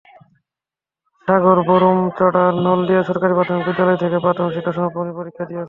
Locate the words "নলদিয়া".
2.65-3.01